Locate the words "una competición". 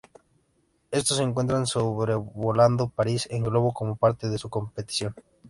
4.43-5.13